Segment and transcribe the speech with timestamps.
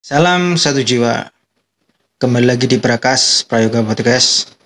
[0.00, 1.28] Salam satu jiwa.
[2.16, 4.56] Kembali lagi di Prakas Prayoga Podcast.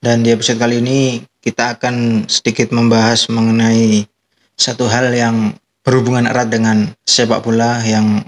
[0.00, 4.08] Dan di episode kali ini kita akan sedikit membahas mengenai
[4.56, 5.52] satu hal yang
[5.84, 8.24] berhubungan erat dengan sepak bola yang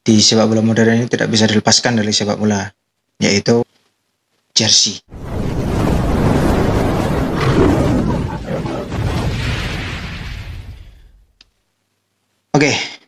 [0.00, 2.72] di sepak bola modern ini tidak bisa dilepaskan dari sepak bola,
[3.20, 3.60] yaitu
[4.56, 4.96] jersey.
[12.56, 13.01] Oke,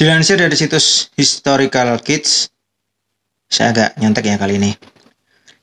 [0.00, 2.48] dilansir dari situs Historical Kids,
[3.52, 4.72] saya agak nyontek ya kali ini.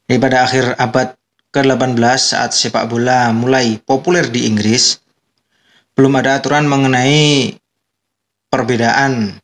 [0.06, 1.18] Jadi pada akhir abad
[1.50, 5.02] ke-18 saat sepak bola mulai populer di Inggris,
[5.98, 7.58] belum ada aturan mengenai
[8.54, 9.42] perbedaan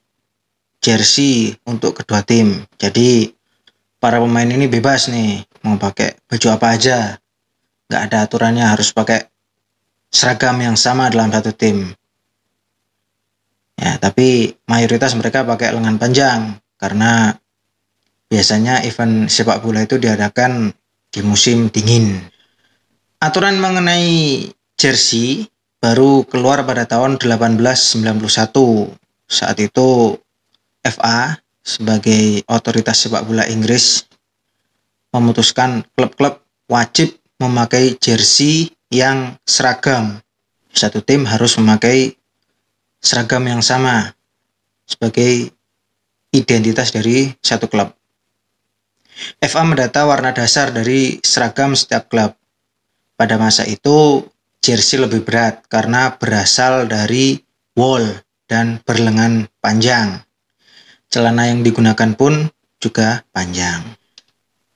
[0.77, 2.61] jersey untuk kedua tim.
[2.77, 3.33] Jadi
[3.97, 7.17] para pemain ini bebas nih mau pakai baju apa aja.
[7.89, 9.25] Nggak ada aturannya harus pakai
[10.13, 11.97] seragam yang sama dalam satu tim.
[13.77, 17.35] Ya, tapi mayoritas mereka pakai lengan panjang karena
[18.29, 20.73] biasanya event sepak bola itu diadakan
[21.13, 22.17] di musim dingin.
[23.21, 25.47] Aturan mengenai jersey
[25.79, 28.09] baru keluar pada tahun 1891.
[29.29, 30.17] Saat itu
[30.83, 34.03] FA sebagai otoritas sepak bola Inggris
[35.15, 40.19] memutuskan klub-klub wajib memakai jersey yang seragam.
[40.73, 42.17] Satu tim harus memakai
[43.03, 44.15] seragam yang sama
[44.87, 45.51] sebagai
[46.31, 47.91] identitas dari satu klub.
[49.43, 52.33] FA mendata warna dasar dari seragam setiap klub.
[53.13, 54.25] Pada masa itu,
[54.63, 57.37] jersey lebih berat karena berasal dari
[57.77, 58.07] wool
[58.49, 60.23] dan berlengan panjang.
[61.13, 62.49] Celana yang digunakan pun
[62.81, 63.85] juga panjang.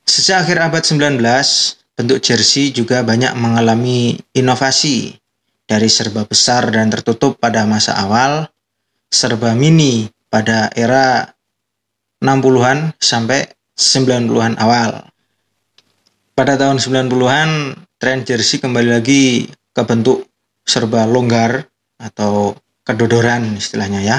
[0.06, 1.17] Sejak akhir abad 19,
[1.97, 5.17] bentuk jersey juga banyak mengalami inovasi
[5.68, 8.48] dari serba besar dan tertutup pada masa awal,
[9.12, 11.36] serba mini pada era
[12.24, 15.06] 60-an sampai 90-an awal.
[16.34, 17.50] Pada tahun 90-an,
[18.00, 20.26] tren jersey kembali lagi ke bentuk
[20.64, 21.68] serba longgar
[22.00, 22.56] atau
[22.88, 24.18] kedodoran istilahnya ya.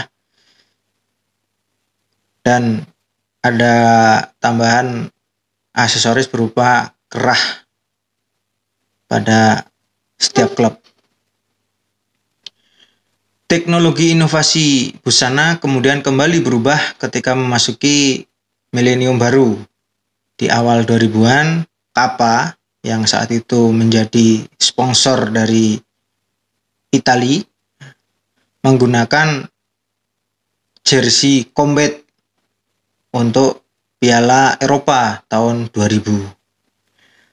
[2.45, 2.85] Dan
[3.43, 3.75] ada
[4.41, 5.09] tambahan
[5.73, 7.65] aksesoris berupa kerah
[9.09, 9.65] pada
[10.19, 10.75] setiap klub.
[13.49, 18.29] Teknologi inovasi busana kemudian kembali berubah ketika memasuki
[18.77, 19.57] milenium baru.
[20.37, 21.65] Di awal 2000-an,
[21.97, 22.53] Kappa
[22.85, 25.81] yang saat itu menjadi sponsor dari
[26.93, 27.41] Italia
[28.61, 29.49] menggunakan
[30.85, 32.05] jersey combat
[33.17, 33.65] untuk
[33.97, 36.05] Piala Eropa tahun 2000.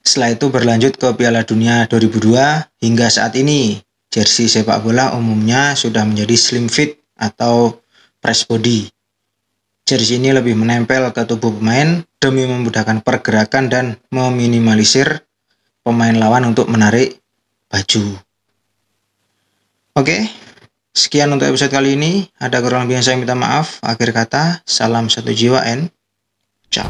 [0.00, 3.84] Setelah itu berlanjut ke Piala Dunia 2002 hingga saat ini
[4.16, 7.84] jersey sepak bola umumnya sudah menjadi slim fit atau
[8.24, 8.88] press body.
[9.84, 15.20] Jersey ini lebih menempel ke tubuh pemain demi memudahkan pergerakan dan meminimalisir
[15.84, 17.20] pemain lawan untuk menarik
[17.68, 18.18] baju.
[19.94, 20.26] Oke,
[20.90, 22.26] sekian untuk episode kali ini.
[22.40, 23.78] Ada kurang lebih yang saya minta maaf.
[23.84, 25.92] Akhir kata, salam satu jiwa and
[26.72, 26.88] ciao.